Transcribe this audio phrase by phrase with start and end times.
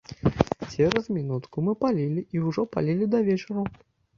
[0.69, 3.69] Цераз мінутку мы палілі і ўжо палілі да вечару.